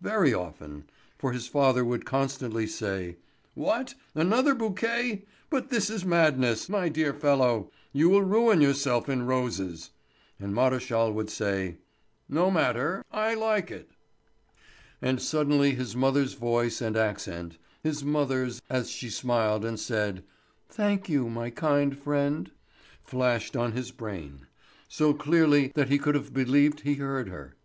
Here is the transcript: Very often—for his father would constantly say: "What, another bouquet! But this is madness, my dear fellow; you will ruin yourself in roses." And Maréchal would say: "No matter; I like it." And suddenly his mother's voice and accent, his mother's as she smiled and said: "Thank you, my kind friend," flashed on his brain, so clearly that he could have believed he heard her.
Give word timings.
Very 0.00 0.32
often—for 0.32 1.32
his 1.32 1.48
father 1.48 1.84
would 1.84 2.04
constantly 2.04 2.64
say: 2.64 3.16
"What, 3.54 3.96
another 4.14 4.54
bouquet! 4.54 5.24
But 5.50 5.68
this 5.70 5.90
is 5.90 6.04
madness, 6.04 6.68
my 6.68 6.88
dear 6.88 7.12
fellow; 7.12 7.72
you 7.92 8.08
will 8.08 8.22
ruin 8.22 8.60
yourself 8.60 9.08
in 9.08 9.26
roses." 9.26 9.90
And 10.38 10.54
Maréchal 10.54 11.12
would 11.14 11.28
say: 11.28 11.78
"No 12.28 12.52
matter; 12.52 13.04
I 13.10 13.34
like 13.34 13.72
it." 13.72 13.90
And 15.02 15.20
suddenly 15.20 15.72
his 15.74 15.96
mother's 15.96 16.34
voice 16.34 16.80
and 16.80 16.96
accent, 16.96 17.58
his 17.82 18.04
mother's 18.04 18.62
as 18.70 18.90
she 18.92 19.10
smiled 19.10 19.64
and 19.64 19.80
said: 19.80 20.22
"Thank 20.68 21.08
you, 21.08 21.28
my 21.28 21.50
kind 21.50 21.98
friend," 21.98 22.48
flashed 23.02 23.56
on 23.56 23.72
his 23.72 23.90
brain, 23.90 24.46
so 24.86 25.12
clearly 25.12 25.72
that 25.74 25.88
he 25.88 25.98
could 25.98 26.14
have 26.14 26.32
believed 26.32 26.82
he 26.82 26.94
heard 26.94 27.28
her. 27.30 27.56